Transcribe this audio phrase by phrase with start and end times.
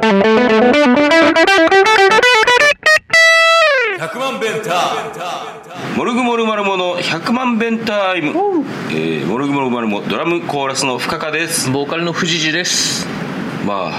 [0.00, 0.12] 100
[4.20, 4.94] 万弁タ
[5.96, 8.30] モルグモルマルモの100万弁タイム、
[8.90, 11.72] えー、モルグモルマルモドラムコーラスの深川です。
[11.72, 13.08] ボーカルの藤次です。
[13.66, 13.90] ま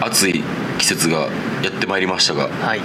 [0.00, 0.44] あ暑い
[0.78, 1.28] 季節が
[1.64, 2.48] やってまいりましたが。
[2.48, 2.80] はい。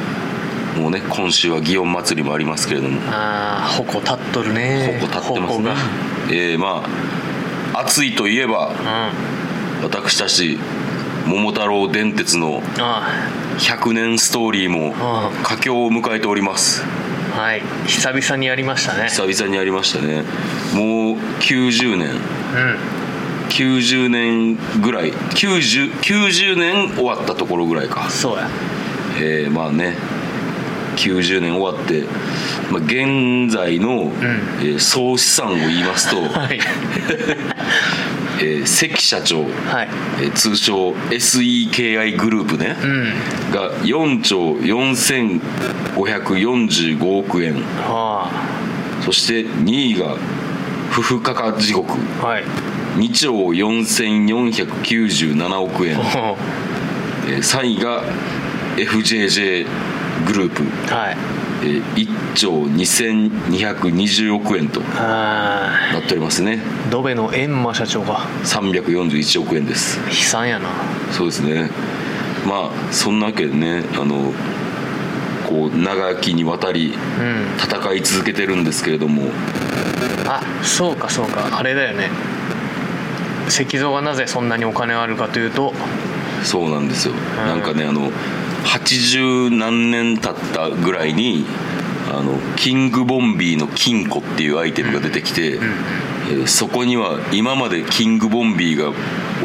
[0.79, 2.99] もうね今週は祇園祭りもありますけれども。
[3.11, 4.97] ああ矛立っとるね。
[4.99, 5.75] ここ立ってますね。
[6.31, 6.83] えー、ま
[7.73, 9.37] あ暑いといえばうん。
[9.83, 10.57] 私たち
[11.27, 13.07] 桃太郎電鉄のあ
[13.59, 16.83] 100年ストーリーもあ佳境を迎えております。
[17.35, 17.61] あはい。
[17.85, 19.09] 久々にやりましたね。
[19.09, 20.23] 久々にやりましたね。
[20.73, 22.09] もう90年。
[22.09, 22.17] うん。
[23.49, 25.11] 90年ぐらい。
[25.11, 28.09] 90, 90年終わったところぐらいか。
[28.09, 28.49] そうや。
[29.19, 29.95] えー、まあね。
[30.95, 32.05] 90年終わって、
[32.71, 34.11] まあ、現在の、
[34.61, 36.59] えー総資産を言いますと、はい
[38.39, 39.47] えー関社長、は
[39.83, 39.89] い。
[40.21, 43.13] えー通称 SEKI グループね、うん。
[43.51, 47.55] が4兆4545億円。
[47.87, 48.29] あ。
[49.03, 50.15] そして2位が
[50.91, 52.43] 夫婦価格地獄あはい。
[52.97, 56.37] 2兆4497億円、お
[57.27, 58.03] えー3位が
[58.77, 59.65] FJJ
[60.25, 61.17] グループ、はい
[61.63, 66.61] えー1兆2220億円とあなっておりますね。
[66.87, 68.19] あドベの閻魔社長が。
[68.43, 69.99] 341億円です。
[70.07, 70.69] 悲惨やな。
[71.11, 71.69] そうですね。
[72.45, 74.33] まあそんなわけでねあの
[75.47, 77.47] こう長きにわたりうん。
[77.57, 79.31] 戦い続けてるんですけれども。
[80.25, 81.57] あそうかそうか。
[81.57, 82.09] あれだよね。
[83.47, 85.73] 石像がなぜそんなにお金があるかというと。
[86.43, 88.11] そうなんですよ、なんかねあの
[88.65, 91.45] 80何年経ったぐらいに
[92.09, 96.07] あのキングボンビーの金庫っていうアイテムが出てきて、えー
[96.45, 98.91] そこには今までキングボンビーが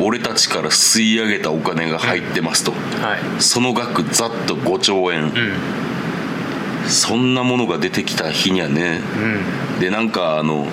[0.00, 3.41] 俺たちから吸い上げたお金が入ってますと、はい。
[3.41, 5.30] その額ざっと5兆円、うん。
[6.88, 9.00] そんなものが出てきた日にはね、
[9.76, 9.80] うん。
[9.80, 10.66] でなんかあの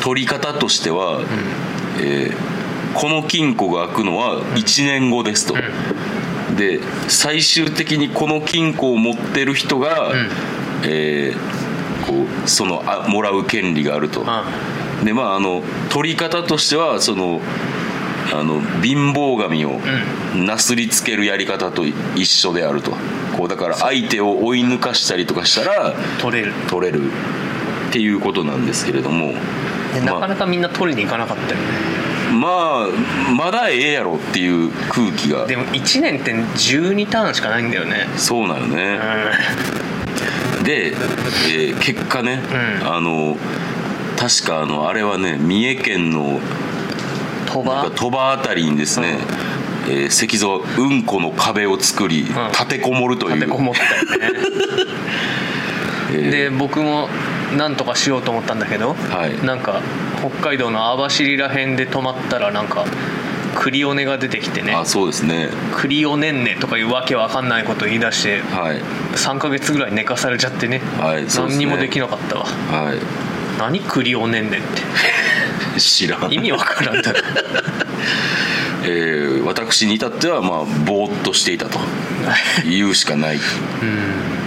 [0.00, 1.22] 取り方としては、
[2.00, 2.58] えー
[2.94, 5.54] この金庫が開くのは1年後ですと、
[6.58, 10.28] で最終的にこの金庫を持ってる人が、ん。
[10.84, 11.68] えー
[12.06, 14.44] こうそのあもらう権利があると、あ
[15.04, 17.40] でまああの取り方としてはその
[18.32, 19.78] あの貧乏神を
[20.34, 22.92] なすりつけるやり方と一緒であると。
[23.36, 26.52] こうだから相手を追い抜かしたりとかしたら取れる。
[26.68, 27.02] 取れる
[27.90, 29.34] っていうことなんですけれども。
[29.94, 31.66] でなかまなかみんな取りに行かなかったよね。
[32.06, 35.46] あ、まあまだええやろっていう空気が。
[35.46, 38.06] でも1年って12ターンしかないんだよね。
[38.16, 38.98] そうなのうね、
[40.60, 40.64] ん。
[40.64, 42.40] で、えー結果ね、
[42.80, 42.88] うん。
[42.94, 43.36] あの
[44.18, 46.40] 確かあのあれはね三重県の
[47.46, 47.90] 鳥羽？
[47.92, 49.18] 鳥羽あたりにですね、
[49.88, 53.34] えー石像うんこの壁を作り、立てこもるという。
[53.36, 53.82] 立てこもった
[54.16, 54.38] よね。
[56.12, 56.30] えー。
[56.30, 57.08] で僕も
[57.56, 59.46] なんとかしようと思ったんだけど、はい。
[59.46, 59.80] なんか
[60.20, 62.84] 北海道の網走ら辺で泊まったらなんか
[63.54, 64.74] クリオネが出てきてね。
[64.74, 65.48] あそうですね。
[65.74, 68.80] クリオネンネとかいうわけわかんないこと言い出してはい。
[69.16, 71.28] 3ヶ月ぐらい寝かされちゃってね,、はいね。
[71.36, 72.44] 何にもできなかったわ。
[72.44, 72.94] は
[73.58, 74.82] 何クリオネンネって？
[75.76, 76.32] い 知らん。
[76.32, 77.18] 意味わからんだろ。
[78.84, 81.78] えー私に至ってはまあぼーっとしていたと。
[82.68, 83.36] 言うしかない。
[83.36, 83.38] っ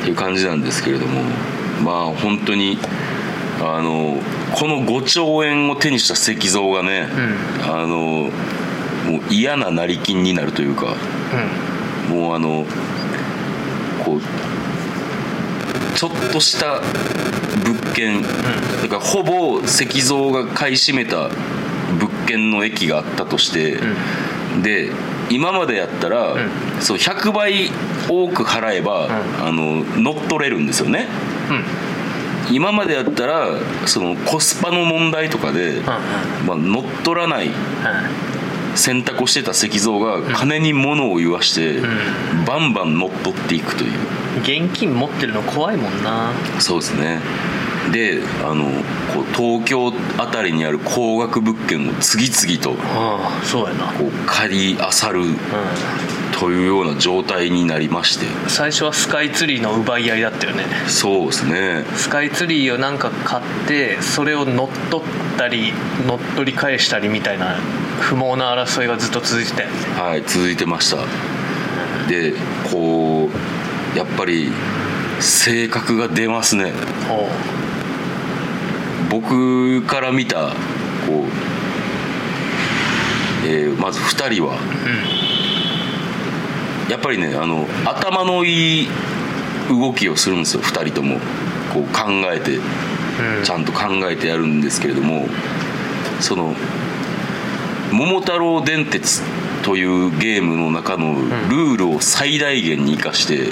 [0.04, 1.22] ていう感じなんですけれども。
[1.84, 2.78] まあ本当に
[3.64, 4.20] あの
[4.56, 7.08] この5兆円を手にした石像がね、
[7.64, 8.32] あの
[9.06, 10.96] もう嫌な成金になるというか
[12.10, 12.66] もうあの
[14.04, 14.22] こう
[15.96, 16.82] ちょっとした
[17.64, 21.30] 物件、だからほぼ石像が買い占めた
[22.00, 23.80] 物件の駅があったとして、
[24.64, 24.92] で
[25.30, 26.36] 今までやったら、
[26.80, 27.70] そう100倍
[28.10, 29.08] 多く払えば、
[29.40, 31.08] あの乗っ取れるんですよね。
[31.50, 31.91] うんうん
[32.52, 33.48] 今までやったら
[33.86, 37.50] そのコスパの問題とかで、うんまあ、乗っ取らない
[38.76, 41.82] 選択をしてた石像が金に物を言わして、
[42.46, 43.92] バンバン乗っ取っていくという。
[44.42, 46.32] 現金持ってるの怖いもんな。
[46.60, 47.20] そうですね。
[47.92, 48.66] であの
[49.14, 53.92] こう東京あたりにある高額物件を次々とああそうやな。
[53.94, 55.22] こう借りあさる。
[55.22, 55.24] う
[56.42, 58.26] というような状態になりまして。
[58.26, 60.66] ん最初はスカイツリーの奪い合いだったよね。
[60.88, 61.86] そうですね。
[61.96, 65.08] スカイツリーをなんか買ってそれを乗っ取っ
[65.38, 65.72] たり
[66.08, 67.58] 乗っ取り返したりみたいな
[68.00, 70.98] 不毛な争いがずっと続いてたよねはい続いてました。
[72.10, 72.34] で
[72.72, 73.30] こ
[73.96, 74.52] うやっぱり
[75.20, 76.74] 性格が出ますね。
[79.12, 80.48] 僕から見た
[81.06, 81.26] こ
[83.44, 84.58] う、えーまず2人は、
[86.92, 88.88] やっぱりねあの頭のいい
[89.70, 91.20] 動きをするんですよ2人とも。
[91.74, 93.44] こう考えてうん。
[93.44, 95.26] ちゃんと考えてやるんですけれども
[96.20, 96.54] その
[97.94, 99.22] 「桃太郎電鉄」
[99.64, 101.14] というゲームの中の
[101.50, 103.52] ルールを最大限に生かして、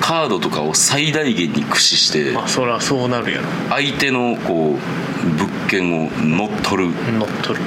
[0.00, 3.44] カードとかを最大限に駆使してまあそりゃそうなるやろ。
[3.68, 6.94] 相手のこう物件を乗っ取る。
[7.12, 7.62] 乗っ取る。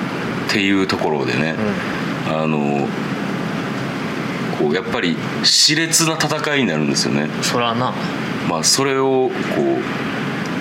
[0.47, 1.55] っていうところでね、
[2.27, 2.87] あの
[4.63, 7.27] こうやっぱり熾烈な戦いになるんですよね。
[7.41, 7.93] そな。
[8.49, 9.61] まあ、それをこ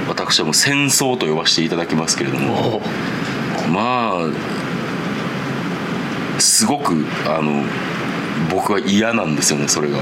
[0.07, 2.77] う私はもう戦争と呼ばせていただきますけれどおも。
[2.77, 4.31] おまあ
[6.41, 7.63] すごくあの
[8.51, 9.99] 僕は嫌なんですよねそれが。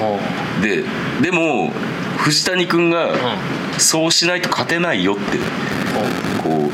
[0.00, 0.84] おで
[1.22, 1.70] でも
[2.18, 3.16] 藤谷君がん。
[3.78, 5.38] そうしないと勝てないよって
[6.42, 6.54] こう。
[6.60, 6.68] うん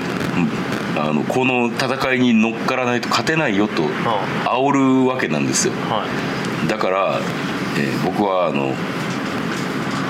[0.96, 3.82] あのこの戦いに乗っからないと勝てないよと
[4.44, 5.74] 煽るわけなんですよ。
[5.90, 7.20] はいだから、
[7.78, 8.74] えー僕はあの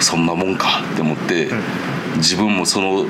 [0.01, 1.49] そんなもんかって思って、
[2.17, 3.07] 自分もその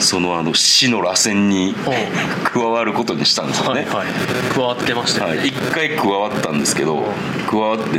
[0.00, 1.74] そのあの死の螺旋に
[2.44, 4.06] 加わることにしたんですよね、はいはい。
[4.54, 7.04] 加わってましたよね、はい、一回加わったんですけど
[7.50, 7.98] 加わって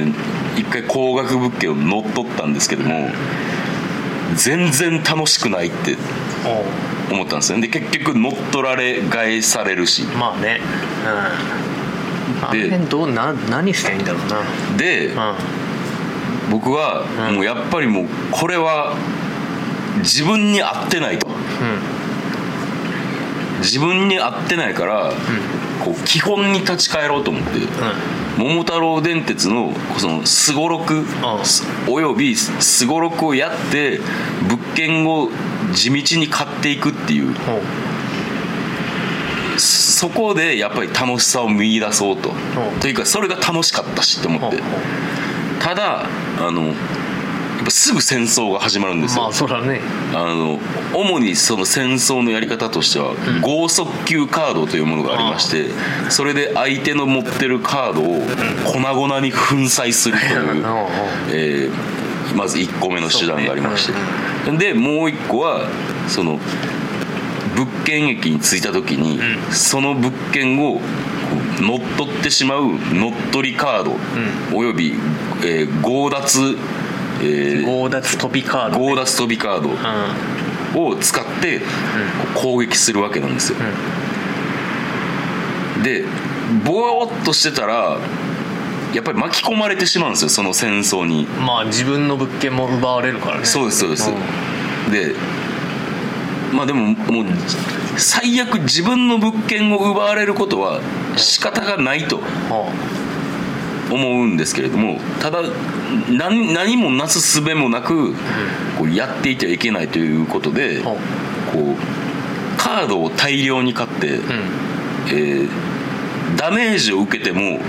[0.57, 3.11] 一回高額物件を乗っ取ったんですけども
[4.35, 5.97] 全然楽しくないって
[6.45, 10.03] お思ったんですよで結局乗っ取られ返されるし。
[10.03, 10.61] うまあね。
[11.63, 11.68] うん
[12.41, 14.77] あの辺どうな何していいんだろうな。
[14.77, 15.33] でうん。
[16.51, 17.35] 僕はうん。
[17.35, 18.95] もうやっぱりもうこれは
[19.99, 21.27] 自分に合ってないと。
[23.59, 25.11] 自分に合ってないから
[25.83, 27.49] こう基本に立ち返ろうと思って
[28.37, 31.41] 桃太郎電鉄のそのすごろくあ
[31.87, 33.99] およびすごろくをやって
[34.47, 35.29] 物件を
[35.73, 37.35] 地道に買っていくっていう
[39.99, 42.29] そこでやっぱり楽しさを見出そうと。
[42.29, 42.77] う。
[42.77, 44.63] んというかそれが楽しかったしって思って。
[45.61, 46.05] ただ
[46.39, 46.73] あの
[47.67, 49.81] すぐ戦争が始まるんですよ、うまあそらね。
[50.13, 50.57] あの
[50.93, 55.65] 主にその戦争のやり方としては、剛速球カードというものがありまして
[56.09, 58.21] それで相手の持ってるカードを
[58.71, 60.65] 粉々に粉砕するという、うんうん
[61.31, 61.99] えー
[62.35, 65.67] まず1個目の手段がありまして、でもう1個は
[66.07, 66.39] その
[67.65, 69.53] 物件駅に着いた時に、うん。
[69.53, 70.81] その物件を
[71.59, 73.97] 乗っ取ってしまう乗っ取りカード、
[74.53, 74.93] および、
[75.43, 76.57] えー強奪、
[77.21, 78.87] えー強奪飛びカードね。
[78.87, 80.89] 強奪飛びカードうん。
[80.89, 81.61] を使って
[82.35, 83.57] 攻撃するわけなんですよ、
[85.83, 86.05] で
[86.63, 87.97] ぼーっとしてたら
[88.93, 91.25] やっぱり巻き込まれてしまうんですよその戦争に。
[91.25, 93.45] まあ自分の物件も奪われるからね。
[93.45, 94.91] そうですそうです、うん。
[94.91, 95.15] で
[96.53, 97.25] まあでももう
[97.97, 100.81] 最悪自分の物件を奪われることは
[101.17, 102.71] 仕方がないとは
[103.91, 105.41] 思うんですけれどもただ
[106.09, 108.13] 何何もなすすべもなく
[108.77, 114.19] こうやっていてはいけないということでこうカードを大量に買って、
[115.07, 115.49] えー
[116.37, 117.57] ダメージを受けても、うん。
[117.57, 117.59] え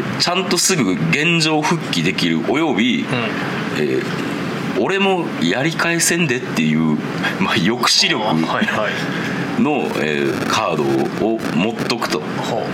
[0.00, 4.31] ーちゃんとすぐ現状復帰できるおよび、えー
[4.78, 6.96] 俺もやり返せんでっていう、
[7.40, 8.22] まあ、抑止力
[9.60, 10.82] の、えーカード
[11.26, 12.20] を持っとくと。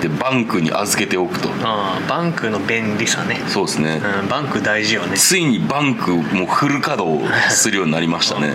[0.00, 1.48] でバンクに預けておくと。
[1.62, 3.40] ああバンクの便利さね。
[3.48, 5.16] そうですね、うんバンク大事よね。
[5.16, 8.52] ついにバンクもフル稼働するようになりましたね。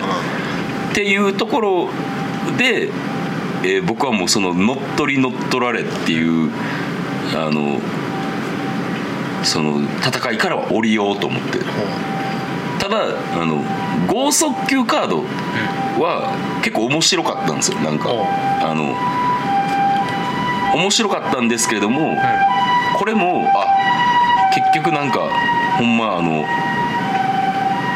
[0.91, 1.89] っていうところ
[2.57, 2.89] で、
[3.63, 6.51] えー僕はもうその乗っ取り乗っ取られっていう
[7.35, 7.79] あの
[9.43, 11.59] その戦いからは降りようと思って
[12.79, 12.97] ただ
[13.41, 13.63] あの
[14.07, 15.23] 剛速球カード
[16.01, 17.79] は結構面白かったんですよ。
[17.79, 18.95] なんかあの
[20.79, 22.17] 面白かったんですけれども、
[22.97, 23.67] これもあ
[24.53, 25.29] 結局なんか
[25.77, 26.45] ほんまあの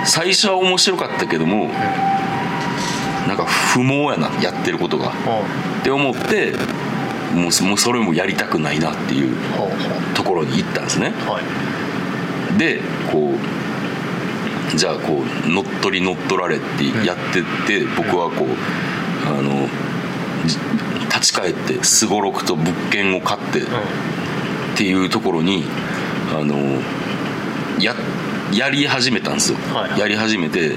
[0.05, 1.69] 最初は面白かったけども、
[3.27, 5.09] なんか不毛やなやってることが。
[5.09, 5.43] ほ
[5.81, 6.53] って思って
[7.35, 9.35] もうそもうそれもやりたくないなっていう
[10.13, 11.13] ところに行ったんですね。
[12.57, 12.81] で
[13.11, 13.37] こう
[14.75, 18.47] じゃあこう乗っ取り乗っ取られってやってって、僕はこう
[19.27, 19.67] あの
[20.45, 20.57] じ
[21.07, 23.63] 立ち返ってすごろくと物件を買って、っ
[24.75, 25.63] ていうところに
[26.37, 26.55] あの
[27.79, 27.95] や
[28.51, 29.57] やり始めたんですよ、
[29.97, 30.75] やり始めて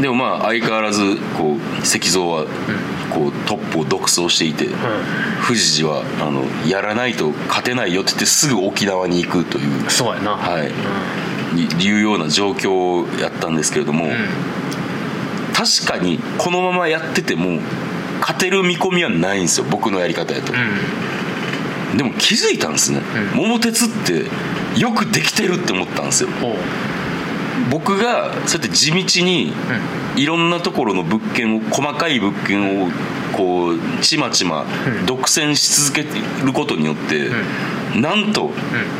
[0.00, 2.46] でもまあ相変わらずこう石像は
[3.12, 4.68] こうトップを独走していて、
[5.46, 9.82] 富士寺はあのやらないと勝てないよって言ってすぐ沖縄に行くという。
[9.84, 10.36] うんそうやな。
[10.36, 10.68] はい。
[10.68, 14.12] うんいいうような状況やったんですけれども、うん
[15.58, 17.58] 確かにこのままやってても
[18.20, 23.00] 勝てる見込みはないんですよ僕のやり方やと、うんでも気づいたんですね、
[23.32, 24.26] うん桃鉄って
[24.80, 26.28] よくできてるって思ったんですよ
[27.72, 29.52] 僕がそうやって地道に
[30.16, 32.88] いろんなところの物件を細かい物件を
[33.36, 34.64] こうちまちま
[35.06, 36.02] 独占し続け
[36.44, 37.30] ることによって、
[37.96, 38.50] なんと、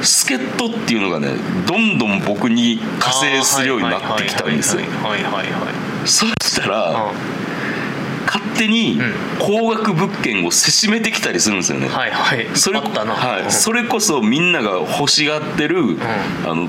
[0.02, 1.28] 助っ人っていうのがね
[1.66, 4.82] どんどん僕に加勢するようになってきたんですよ。
[5.02, 5.70] はいはいはいは
[6.04, 7.12] いそしたらは
[8.28, 9.12] 勝手にうん。
[9.38, 12.46] 高額物件をせしめてきたりするんですよね、いはいはい。
[12.54, 13.14] それあったな。
[13.14, 13.50] はい、うん。
[13.50, 15.98] それこそみんなが欲しがってる、
[16.44, 16.68] あの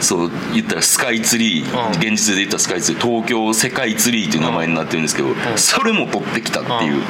[0.00, 1.92] そう言ったらスカイツリー、うん。
[1.92, 7.02] 現実で言ったらスカイツリー東京世界ツリーっていう名前になってるんですけど、それも取ってきたっていう、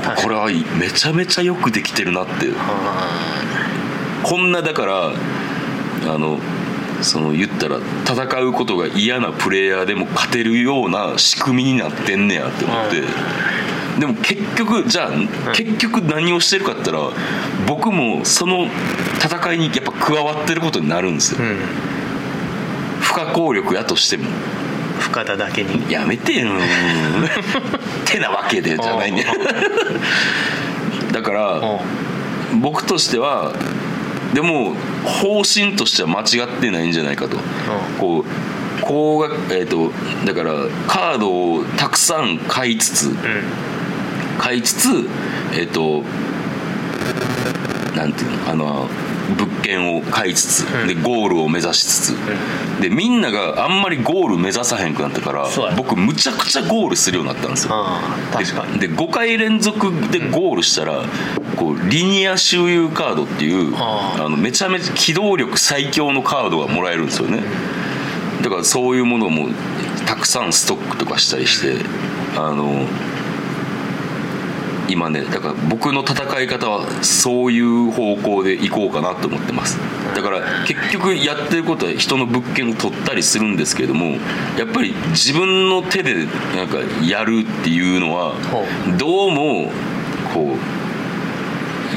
[0.00, 2.32] うん僕これはめちゃめちゃよくできてるなって。
[2.56, 3.40] あ
[4.22, 5.12] こんなだから
[6.06, 6.38] あの
[7.02, 13.02] その言ったら戦うことが嫌なプレイヤーでも勝てるような仕組みになってんねやって思って、
[13.98, 17.10] でも結局じゃあ、結局何をしてるかって言ったら
[17.66, 18.66] 僕もその
[19.22, 21.40] 戦いにやっぱ加わってることになるんですよ、
[23.00, 24.26] 不可抗力やとしても
[25.00, 25.90] 深田だけに。
[25.90, 26.48] やめてよ。
[28.04, 29.24] てなわけでじゃないね。
[31.12, 31.60] だから
[32.60, 33.52] 僕としては
[34.34, 37.36] でも方針としては間違ってないんじゃないかと。
[37.98, 38.24] こう
[38.82, 39.92] 高額えっ、と
[40.24, 40.52] だから
[40.86, 43.16] カードをたくさん買いつつうん。
[44.38, 45.08] 買いつつ
[45.52, 46.02] えっ、と
[47.96, 48.88] なんていうのあの
[49.34, 50.88] 物件を買いつつ、うん。
[50.88, 57.74] でゴールを目指しつつ、でみんながあんまりゴール目指さへんくなったから僕むちゃくちゃゴールするようになったんですよ。
[57.74, 58.00] あ
[58.32, 58.78] あ確かに。
[58.78, 61.04] でで5回連続でゴールしたら、
[61.56, 67.42] こうリニア周遊カードっていうあのめちゃめちゃ機動力最強のカードがもらえるんですよね。
[68.42, 69.48] だからそういうものも
[70.06, 71.84] たくさんストックとかしたりして
[72.36, 72.86] あの
[74.90, 79.78] 今ねだから僕の戦い方はそういう方向で行こうかなと思ってます。
[80.14, 84.16] だから結局やってることは人の物件を取ったりするんですけども
[84.58, 88.34] やっぱり自分の手でなんかやるっていうのは
[88.98, 89.70] どうも
[90.34, 90.56] こ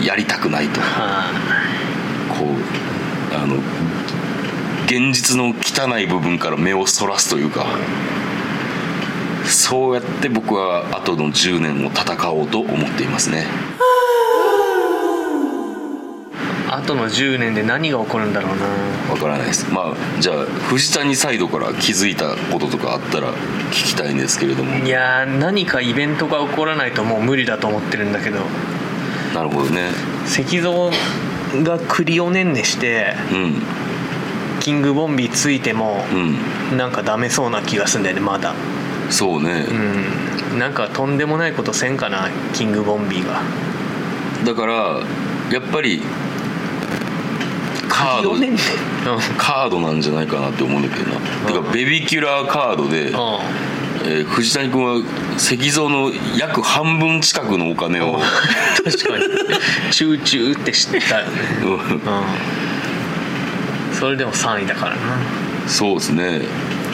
[0.02, 0.80] うやりたくないと。
[2.30, 3.56] こうあの
[4.86, 7.66] 現実の汚い部分から目をそらすというか
[9.46, 13.46] そうやって僕は後の10年を戦おうと思っていますね。
[16.70, 18.66] あとの10年で何が起こるんだろうな。
[19.14, 19.72] わからないです。
[19.72, 23.32] まあじゃあ藤谷サイドから気づいたこととかあったら
[23.70, 24.84] 聞きたいんですけれども。
[24.84, 28.40] いやー何かイベントが起こらないともう無理だと思ってるんだけど。
[29.36, 29.90] なるほどね。
[30.26, 30.92] 石像
[31.64, 33.62] がクリオネンネしてうん。
[34.60, 36.04] キングボンビーついても
[36.72, 36.78] うん。
[36.78, 38.56] なんかダメそうな気がすんだよねまだ
[39.14, 39.68] そうね、
[40.52, 40.60] うん。
[40.60, 43.42] なんかとんでもないことせんかなキングボンビーが。
[44.44, 44.74] だから
[45.52, 46.02] やっぱり
[47.88, 48.32] カード
[49.38, 51.20] カードなんじゃないかなって思うんだけどな。
[51.46, 53.18] だからベビーキュラーカードで、うん。
[54.06, 55.02] えー藤谷君は
[55.38, 58.20] 石像の約半分近くのお金を、
[58.84, 59.26] 確かに。
[59.92, 61.32] チューチューって知ったよね。
[61.62, 61.72] うん。
[61.74, 62.02] うん。
[63.94, 65.44] それでも3位だからな。
[65.68, 66.42] そうですね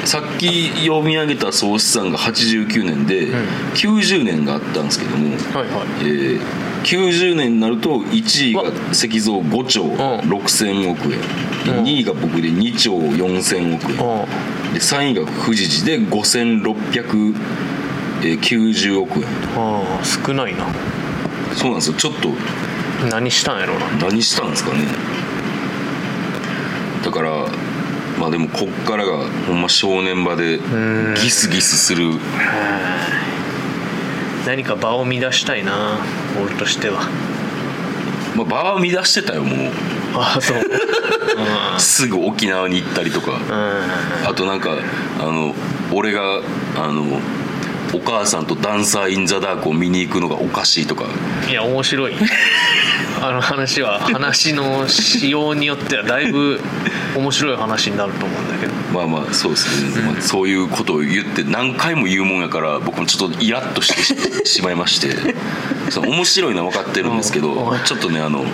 [0.05, 3.31] さっき読み上げた総資産が89年で、ん。
[3.73, 5.85] 90年があったんですけども、はいはい。
[6.01, 6.39] えー
[6.83, 9.97] 90年になると1位が石像5兆ん。
[10.21, 11.19] 6000億円、
[11.65, 11.83] でうん。
[11.83, 13.99] 2位が僕で2兆4000億円、う
[14.71, 14.73] ん。
[14.73, 19.25] で3位が富士寺で5690億円。
[19.55, 20.65] ああ少ないな。
[21.53, 21.97] そうなんですよ。
[21.97, 22.29] ちょっと。
[23.11, 23.87] 何したんやろうな。
[24.07, 24.85] 何したんですかね。
[27.03, 27.45] だから
[28.19, 31.13] まあでもこっからがほんま正念場でん。
[31.15, 32.11] ギスギスする。
[34.45, 35.99] 何か場を乱したいな
[36.43, 37.07] 俺としては。
[38.35, 39.71] まあ場は乱してたよもう。
[40.15, 40.57] ああそう。
[41.73, 41.79] うん。
[41.79, 43.31] すぐ沖縄に行ったりとか。
[43.31, 44.29] うん。
[44.29, 44.71] あとなんか
[45.19, 45.55] あの
[45.91, 46.41] 俺が
[46.75, 47.21] あの
[47.93, 51.05] お母さんとダンサー・イン・ザ・ダークを見に行くのがおかしいとか。
[51.49, 52.13] いや面白い
[53.21, 56.59] あの話は 話の仕様によってはだいぶ
[57.15, 58.73] 面白い話になると思うんだけど。
[58.93, 64.03] まあまあそうですね、まあ、そういうことを言って何回も言うもんやから僕もちょっとイラッとして
[64.45, 65.09] ししまいまして。
[65.89, 67.79] その面白いのは分かってるんですけどうん。
[67.83, 68.45] ちょっとねあの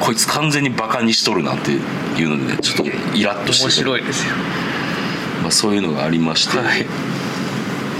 [0.00, 2.84] こいつ完全にバカにしとるなっていうのでねちょっと
[3.14, 4.34] イラッとして面て白いですよ。
[5.42, 6.86] まあ、そういうのがありまして、はい。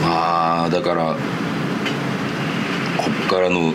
[0.02, 1.16] まあだから
[3.24, 3.72] からの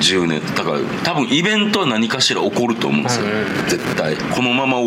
[0.00, 3.26] 10年だから多分イベントは何かしら起こると思うんですよ、
[3.68, 4.16] 絶対。
[4.16, 4.78] このまま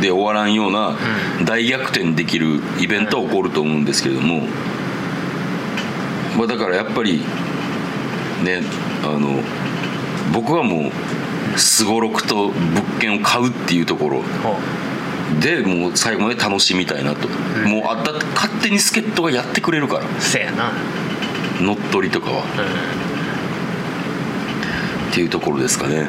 [0.00, 4.42] で終わらんようなう大逆転できるイベントは起こると思うんですけれども、
[6.36, 7.20] まあ、だからやっぱり
[8.42, 8.62] ね
[9.02, 9.40] あの
[10.32, 10.90] 僕はも
[11.54, 14.22] うすごろくと物件を買うっていうところ。
[14.42, 14.56] ほ
[15.40, 17.70] でもう最後まで楽しみたいなと、うん。
[17.70, 20.04] もうあだって勝手に助っ人がやってくれるから。
[20.04, 20.70] うせやな。
[21.60, 22.42] 乗っ取りとかは。
[22.42, 23.03] うん
[25.14, 26.02] っていうところですかね、う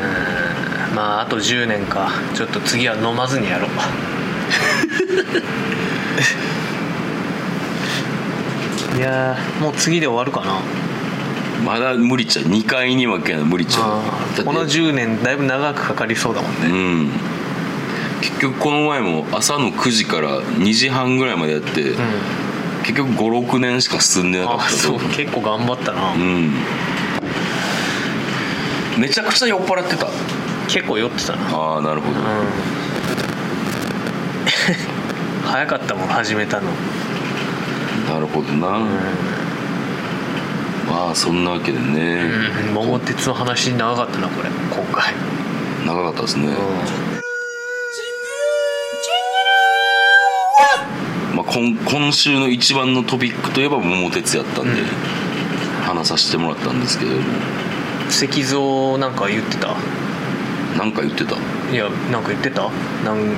[0.93, 0.95] ん。
[0.95, 2.09] まああと10年か。
[2.33, 3.69] ちょっと次は飲まずにやろう。
[8.97, 10.59] いやーもう次で終わるかな。
[11.63, 12.45] まだ無理っちゃう。
[12.45, 14.01] 2回に分けない無理っちゃ
[14.39, 14.43] う。
[14.43, 16.57] この10年だいぶ長くかかりそうだもんね。
[16.67, 17.11] うん。
[18.21, 21.97] 結局この前も朝の9時から2時半ぐらいまでやって、うん。
[22.81, 24.99] 結局56年しか進んでなかったあそう。
[24.99, 26.55] 結構頑張ったな、うん
[28.97, 30.07] めちゃくちゃ酔っ払ってた。
[30.69, 31.55] 結構酔ってたな。
[31.55, 32.25] ああなるほど、うん。
[35.43, 36.69] 早かったもん始めたの。
[38.09, 38.79] なるほどな、
[40.89, 42.21] まあそんなわけでね、
[42.67, 42.73] うん。
[42.73, 44.49] 桃鉄の話長かったなこれ。
[44.49, 45.13] 今回。
[45.85, 46.47] 長かったですね、
[51.35, 54.87] まあ、今今週の一番のトピックといえば桃鉄やったんで、うん。
[55.85, 57.17] 話させてもらったんですけども
[58.09, 59.75] 石像なんか言ってた？
[60.77, 61.35] なんか言ってた。
[61.71, 62.69] いやなんか言ってた？
[63.03, 63.35] なん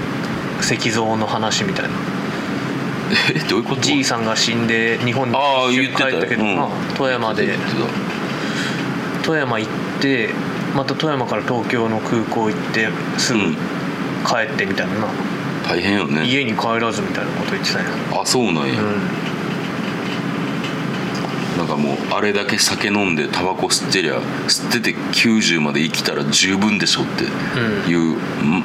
[0.61, 1.91] 石像の話みたいな。
[3.33, 3.81] えどういうこと？
[3.81, 6.09] じいさんが死んで日本にああ一言ってた。
[6.09, 6.55] よ瞬帰ったけど、うん。
[6.55, 7.57] まあ、富山で。
[9.23, 9.71] 富山行っ
[10.01, 10.29] て
[10.75, 13.55] また富山から東京の空港行ってすぐうん。
[14.25, 14.93] 帰ってみたいな。
[14.95, 15.07] な、
[15.63, 16.25] た大変よね。
[16.25, 17.83] 家に帰らずみたいなこと言ってたん。
[17.83, 18.99] やあそうなんや、うん
[21.67, 27.25] なんかもうあれだけ酒飲んでタバコ吸ってりゃ吸ってて90まで生きたら十分でしょって
[27.89, 28.15] いう、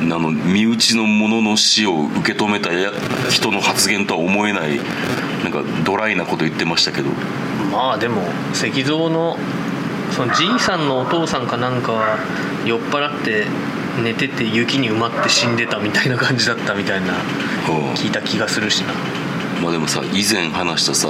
[0.09, 2.93] んあの身内の者の死を受け止めたや
[3.29, 4.79] 人の発言とは思えない
[5.43, 7.11] なんかドライなこと言ってましたけど。
[7.73, 9.37] まあでも石像の
[10.13, 12.19] そのじいさんのお父さんかなんかは
[12.67, 13.47] 酔っ払って
[14.05, 17.15] 寝てて雪に埋まって死んでたみたいな感じだったみたいな
[17.69, 17.73] う。
[17.73, 18.93] ん聞いた気がするしな。
[19.61, 21.09] まあでもさ以前話したさ、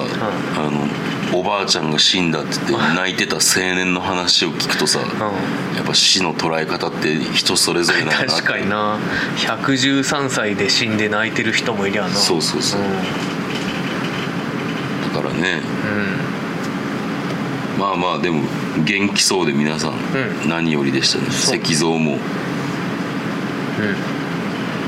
[0.56, 0.86] あの
[1.34, 3.40] おばあちゃんが死んだって言って泣いてた青
[3.74, 5.02] 年の話を聞くとさ、う
[5.76, 8.98] やっぱ死の捉え方って人それぞれなんだな確かにな。
[9.38, 12.10] 113歳で死んで泣いてる人もいりゃな。
[12.10, 12.80] そうそうそう。
[12.80, 12.88] うん。
[15.14, 15.62] だからね。
[17.76, 17.80] うん。
[17.80, 18.42] まあまあでも
[18.84, 19.96] 元気そうで皆さん、う
[20.46, 20.48] ん。
[20.48, 21.28] 何よりでしたね。
[21.28, 22.12] 石像も。
[22.12, 22.18] うん。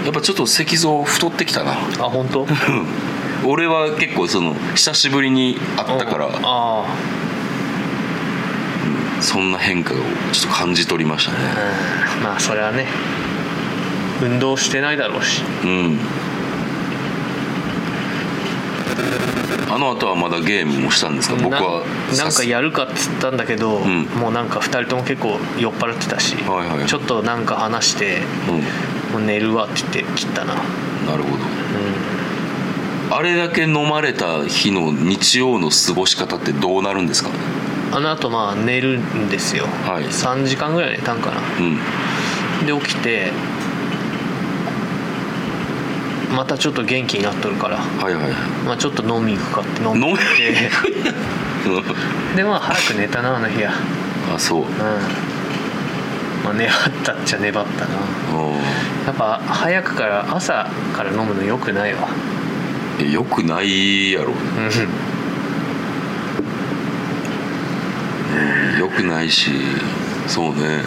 [0.05, 1.73] やっぱちょっと石像太ってきたな。
[1.73, 1.77] あ
[2.11, 2.47] 本当？
[3.47, 6.87] 俺は結構その久しぶりに会ったから、あ
[9.21, 9.97] そんな変化を
[10.33, 11.39] ちょっと感じ取りましたね。
[12.23, 12.87] まあそれはね
[14.23, 15.43] 運動してないだろうし。
[15.65, 15.99] うん。
[19.71, 21.37] あの後はまだゲームもしたんですか？
[21.37, 21.85] 僕は
[22.17, 24.05] ななんかやるかっつったんだけど、ん。
[24.05, 26.87] もうなんか2人とも結構酔っ払ってたし、はいはい。
[26.87, 28.63] ちょっとなんか話してうん。
[29.13, 31.45] もう寝るわって言って切ったな、なるほど
[33.17, 37.31] あれだけ飲まれた日の日曜の過ごし方ってどうなるんですか？
[37.93, 40.05] あのあとまあ寝るんですよ、はい。
[40.07, 41.41] 3時間ぐらい寝たんかな。
[41.61, 41.79] うん。
[42.67, 43.31] で起きて
[46.35, 48.33] またちょっと元気になっとるから、はいはいはい。
[48.67, 49.81] まあ、ちょっと飲み行くかって。
[49.81, 50.17] 飲んで飲
[52.35, 53.71] でまあ早く寝たなあの日は。
[54.35, 54.63] あそう。
[54.63, 54.69] うん。
[56.43, 57.95] まあ粘ったっちゃ粘ったな。
[57.95, 58.41] あ
[59.07, 64.33] やっぱ早くから朝から飲むのよくないわーよくないやろ。
[64.33, 64.35] う
[68.77, 68.81] ん。
[68.81, 69.51] よくないし
[70.27, 70.83] そうね。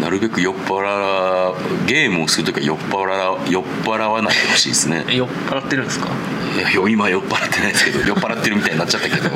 [0.00, 1.52] なるべく酔っ払
[1.86, 5.04] ゲームをするときは酔っ払酔っ払わないでほしいですね。
[5.14, 6.08] 酔っ払ってるんですか？
[6.56, 9.30] いや今酔っ払ってないですけど酔っ払ってるみたいになっちゃったけど、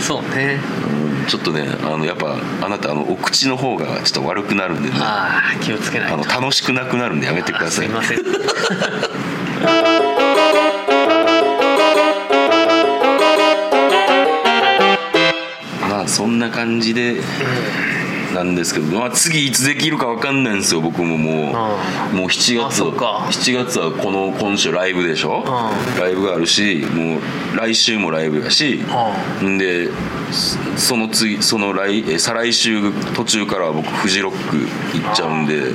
[0.00, 0.60] そうね。
[1.22, 1.26] うん。
[1.26, 4.94] ちょっとねあのやっぱあなたあのお口の方がちょっと悪くなるんでね。
[4.98, 6.16] あああ気をつけないと。
[6.16, 7.84] の楽しくなくなるんでやめてください。
[7.84, 8.18] すいません
[15.88, 17.20] まあそんな感じで
[18.34, 23.26] なんですけど、まあ、次いつできるか分かんないんですよ僕ももう、うもう7あ月そうか。
[23.30, 27.20] 7月はこの今週ライブでしょ、うライブがあるしもう
[27.56, 28.84] 来週もライブやし、
[29.44, 29.58] ん。
[29.58, 29.88] で
[30.30, 34.56] そその次その来え再来週途中からは僕フジロック
[34.98, 35.72] 行っちゃうんで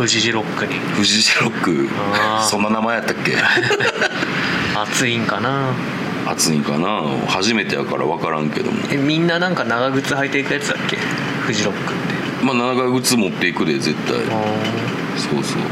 [0.00, 0.74] 富士ロックに。
[0.96, 1.88] フジロック。
[2.48, 3.36] そんな名前やったっけ？
[4.74, 5.72] 暑いんかな。
[6.26, 7.02] 暑いんかな？
[7.28, 8.78] 初めてやから分からんけども。
[8.90, 10.96] えみんななんか長靴履いていくやつだっけ？
[11.46, 12.44] フジロックって。
[12.44, 14.16] まあ長靴持っていくで絶対。
[14.16, 14.20] あ
[15.18, 15.62] そうそう。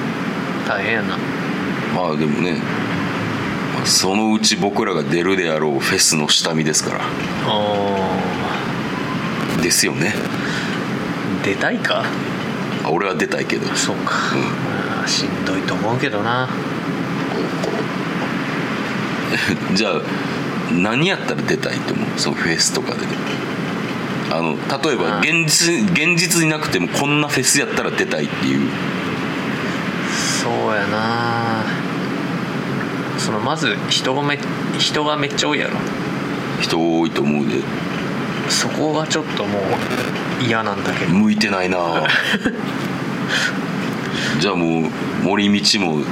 [0.66, 1.16] ー大変やな。
[1.96, 2.52] まあでもね。
[3.74, 7.00] まあそのうち僕らが出るであろうフェスの下見ですから。
[7.46, 8.08] あ
[9.62, 10.14] ですよね。
[11.42, 12.04] ー出たいか？
[12.88, 13.66] あ俺は出たいけど。
[13.74, 14.12] そうか、
[14.94, 16.48] まあしんどいと思うけどな。
[19.74, 20.02] じゃあ
[20.72, 22.06] 何やったら出たいと思う？
[22.16, 23.00] そのフェスとかで
[24.30, 28.60] あの例えばうん現実現実になくてもこんなフェスやったら出たいっていう。
[30.42, 31.62] そうやな。
[33.18, 34.38] そのまず人がめ
[34.78, 35.74] 人がめっちゃ多いやろ。
[36.60, 37.56] 人多いと思うで
[38.50, 39.62] そこがちょっともう
[40.44, 41.12] 嫌なんだけど。
[41.12, 41.78] 向いてないな。
[44.40, 44.90] じゃあもう
[45.22, 46.04] 森道も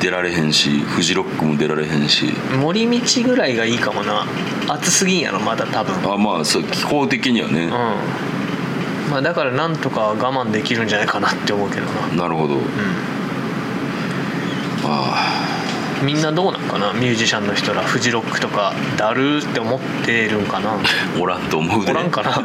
[0.00, 2.32] 出られへんしフジロックも出られへんし。
[2.60, 4.26] 森道ぐらいがいいかもな。
[4.68, 5.96] 暑すぎんやろまだ多分。
[5.96, 7.68] うんあまあそう気候的にはね、
[9.10, 12.22] まあだからなんとか我慢できるんじゃないかなって思うけどな。
[12.24, 12.60] なるほど、ま
[14.84, 15.63] あ
[16.02, 16.92] みんなどうなんかな？
[16.92, 20.76] ミュージシャンの人らフジロックとかだるーって思ってるんかな？
[21.20, 21.92] おらんと思うで。
[21.92, 22.32] おらんかな？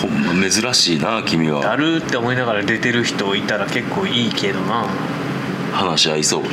[0.00, 4.86] ほんま珍しいな君だはるーって思いながら出てる人いたら結構いいけどな。
[5.72, 6.44] 話し合いそう。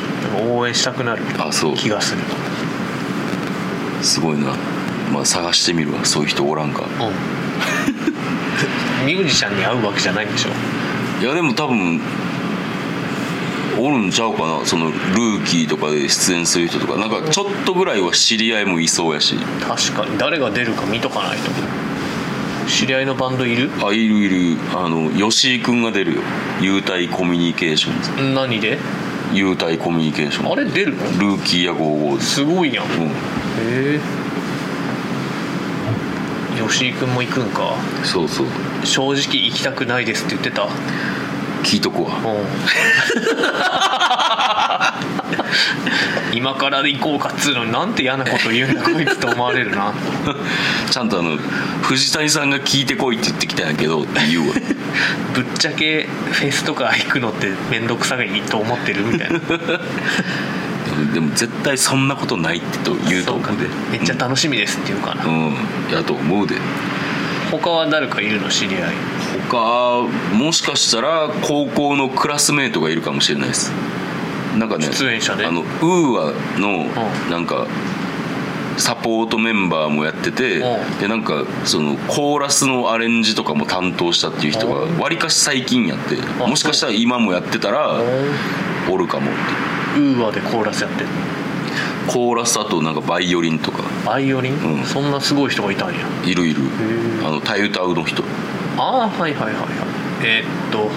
[0.50, 1.76] 応援したくなるあそう。
[1.76, 2.22] 気がする。
[4.02, 4.56] すごいな。
[5.13, 6.04] まあ探してみるわ。
[6.06, 6.84] そういう人おらんか。
[6.84, 6.89] うん。
[9.06, 10.50] ミュージシャンに会うわけじゃないんでしょ。
[11.24, 12.02] いやでも多分
[13.80, 14.66] おるんちゃうかな？
[14.66, 16.98] そのルーキーとかで出演する人とか。
[16.98, 19.36] なんかちょっとぐらいは知り合いもいそうやし。
[19.62, 20.18] 確かに。
[20.18, 21.52] 誰が出るか見とかないと
[22.70, 23.70] 知り合いのバンドいる？
[23.84, 24.58] あいるいる。
[24.76, 26.22] あの吉井君が出るよ。
[26.62, 28.34] 優待コミュニケーションズ。
[28.36, 28.78] 何で？
[29.34, 30.52] 優待コミュニケーション。
[30.52, 31.04] あれ出るの？
[31.04, 32.86] ルーキーや55ですすごいやん。
[32.86, 33.12] へうん。
[33.60, 34.00] え。
[36.68, 37.76] 吉井君も行くんか。
[38.04, 38.48] そうそう。
[38.84, 40.68] 正直行きたくないですって言ってた
[41.72, 42.22] 聞いとくわう
[46.34, 46.38] ん。
[46.38, 49.94] 今から行こうかっつうのになんて嫌なこと言うんだこいつと思われるな。
[50.92, 51.38] ちゃんとあの
[51.82, 54.56] 藤谷さんが聞いてこいって言ってきたんやけどって言うわ。
[55.34, 59.40] ぶっちゃけフェスとか行くのって面倒くさがいいと思ってるみたいな。
[61.14, 63.70] でも絶対そんなことないってと言うと思うで。
[63.92, 65.56] めっちゃ楽しみですって言うかな、うん。
[65.90, 66.56] やと思うで。
[67.50, 68.50] 他は誰かいるの？
[68.50, 69.11] 知り合い
[69.52, 73.72] 他もしかしたら高校のクラスメートがいるかもしれないです。
[74.58, 75.46] なんかね出演者で？
[75.46, 77.32] あのウーアのうん。
[77.32, 77.68] なんか
[78.78, 81.00] サポートメンバーもやっててうん。
[81.00, 84.98] でなんかそのコーラスのアレンジとかも担当したっていう人うん。
[84.98, 88.04] がわりかし最近やってあもしかしたら今もやってたらウ
[88.90, 91.08] おるかもってーアでコーラスやってる
[92.08, 93.84] コーラスあとなんかバイオリンとか。
[94.06, 94.86] バイオリン、うん。
[94.86, 96.00] そんなすごい人がいたんや。
[96.26, 96.62] いるいる。
[96.64, 97.28] ー。
[97.28, 98.24] あのタイ歌うの人
[98.78, 99.66] ああはいはいはいはい。
[100.24, 100.90] えーっと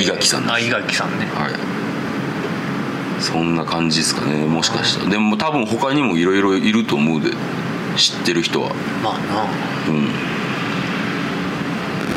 [0.00, 0.54] 伊垣さんです。
[0.54, 1.26] あ伊垣さんね。
[1.26, 1.76] はい。
[3.22, 5.10] そんな感じですかねもしかしたら。
[5.10, 7.30] でも多分他にもいろいろいると思うで
[7.96, 8.74] 知ってる人は。
[9.02, 9.44] まあな。
[9.88, 10.04] うん。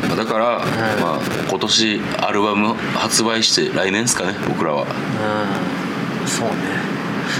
[0.08, 0.58] まあだから、
[1.00, 4.82] まあ、今年アルバム発売して来年ですかね僕らは。
[4.82, 6.28] うん。
[6.28, 6.54] そうね。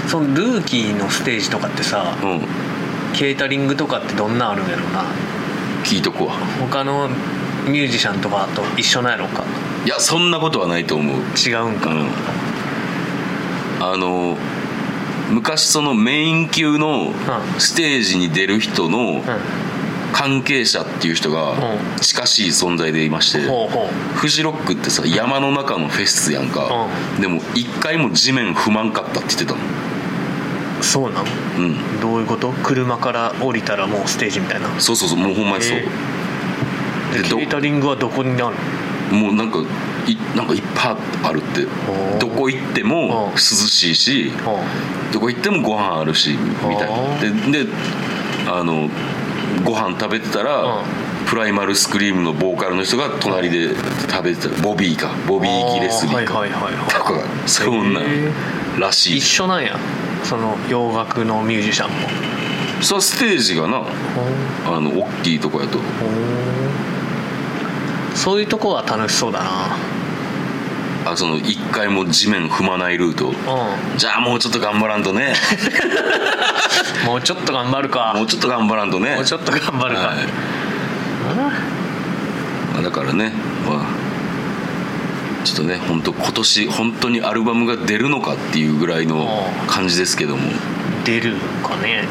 [0.07, 2.41] そのルーキーのステージとかってさうん。
[3.13, 5.03] ケータリングとかってどんなんあるんやろうな
[5.91, 6.31] 聞いとくわ。
[6.57, 7.09] 他の
[7.67, 9.43] ミュージシャンとかと一緒なんやろうか。
[9.85, 11.17] いやそんなことはないと思う。
[11.17, 12.07] 違うんか、うん。
[13.81, 14.37] あの
[15.31, 17.13] 昔そのメイン級のん。
[17.59, 19.21] ステージに出る人のう
[20.13, 21.59] 関係者っていう人がうん。
[21.99, 23.39] 近しい存在でいまして、
[24.15, 26.87] フジロックってさ山の中のフェスやんか、
[27.19, 29.61] でも一回も地面踏まんかったって言ってたのう
[30.83, 31.25] そうなの
[31.57, 31.99] うん。
[32.01, 32.51] どういうこと？
[32.51, 34.67] 車から降りたらもうステージみたいな？
[34.79, 35.81] そうそうそうもうほんまにそう、へ
[37.13, 38.55] ででどケータリングはどこになる？
[39.15, 39.59] もうなんか
[40.07, 41.67] いなんかいっぱいあるって。
[42.19, 44.59] どこ行ってもうん涼しいしの
[45.11, 47.19] どこ行ってもご飯あるしみたいあな
[47.51, 47.71] でで
[48.47, 48.89] あの
[49.63, 50.83] ご飯食べてたら、うん。
[51.27, 53.69] プライマルスクリームのボーカルの人が隣で
[54.09, 56.43] 食べてたボビーかボビー・ギレスリーか、
[56.89, 58.05] とかそんなへ
[58.77, 59.79] らしい一緒なんや
[60.23, 61.95] その洋楽のミュージシャンも。
[62.81, 63.83] そうステージがな
[64.65, 65.79] あの大きいとこやと。
[68.15, 69.77] そういうとこは楽しそうだな。
[71.05, 73.29] あその一回も地面踏まないルート。
[73.29, 73.33] う
[73.97, 75.33] じゃあもうちょっと頑張らんとね。
[77.03, 78.13] ん もうちょっと頑張るか。
[78.15, 79.15] もうちょっと頑張らんとね。
[79.15, 80.17] もうちょっと頑張るか、はい。
[82.73, 83.33] まあだからね。
[83.67, 84.00] まあ
[85.43, 89.27] ちょっとね本当今年本当にアルバムが出るのかっていうぐらいの
[89.67, 90.43] 感じですけども。
[91.03, 92.07] 出るかね。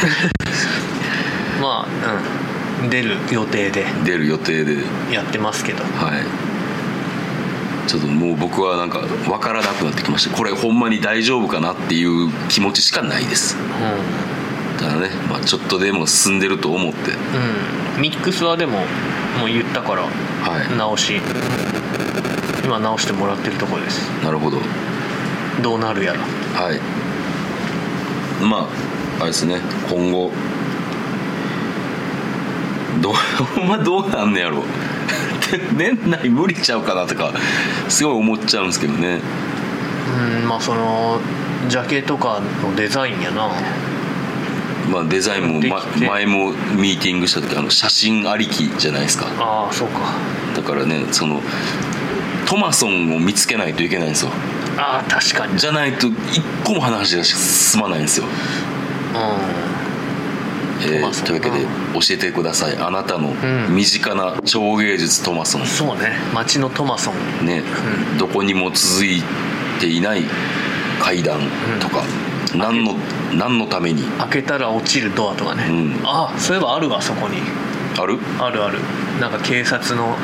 [1.60, 1.88] まあ
[2.82, 2.90] うん。
[2.90, 3.86] 出る予定で。
[4.04, 4.76] 出る予定で。
[5.10, 5.82] やってますけど。
[5.82, 6.48] はい。
[7.88, 13.56] ちょっともう僕はなんか分からなくなってきましたこれほんまに大丈夫かなっていう気持ちしかないです。
[13.56, 14.78] うん。
[14.78, 17.12] ただね、まあ、ちょっとでも進んでると思って。
[17.96, 18.02] うん。
[18.02, 18.84] ミックスはでも
[19.38, 20.08] もう言ったからは
[20.70, 20.76] い。
[20.76, 21.20] 直し。
[22.64, 24.08] 今直してもらってるところです。
[24.22, 24.58] なるほど。
[25.62, 26.20] どうなるやら。
[26.20, 26.80] はい。
[28.44, 28.68] まあ
[29.18, 29.60] あれですね。
[29.88, 30.30] 今後
[33.00, 33.14] どう
[33.54, 34.64] ほんまどうなんねやろ。
[35.76, 37.32] 年内無理ちゃうかなとか
[37.88, 39.20] すごい思っちゃうんですけどね。
[40.42, 41.20] うんまあその
[41.68, 43.50] ジャケとかのデザインやな
[44.88, 45.60] まあデザインも、
[45.98, 49.26] 前もミーティングした時あの写真ありきじゃないですか。
[49.38, 50.00] ああそうか。
[50.56, 51.40] だからねその
[52.46, 54.30] トマソンを見つけないといけないんですよ。
[54.76, 55.58] ああ確かに。
[55.58, 58.28] じゃないと一個も話が進まないんですよ、う
[60.80, 62.76] えートマソンというわけで教えてください。
[62.76, 63.74] あなたのん。
[63.74, 65.62] 身近な超芸術トマソン。
[65.62, 66.12] んそうね。
[66.32, 67.46] 街のトマソン。
[67.46, 67.62] ね、
[68.18, 69.22] どこにも続い
[69.80, 70.24] ていない
[71.00, 71.40] 階段
[71.80, 72.04] とか、
[72.54, 72.94] 何の
[73.34, 74.02] 何のために？
[74.18, 76.00] 開けたら落ちるドアとかね、うん。
[76.04, 77.36] あそういえばあるわそこに。
[77.98, 78.18] ある？
[78.38, 78.78] あるある。
[79.20, 80.16] なんか警察の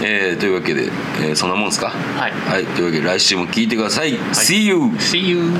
[0.02, 0.90] えーというわけで、
[1.22, 1.90] えーそんなもんですか？
[2.18, 2.32] はい。
[2.50, 4.76] はいというわけで来週も聞いてください、See you!
[4.98, 5.50] See you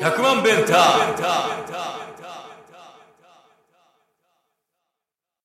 [0.00, 1.45] 100万ベンター